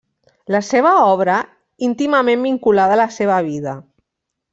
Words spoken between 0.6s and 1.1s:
seva